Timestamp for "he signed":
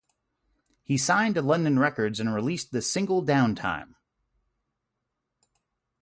0.81-1.35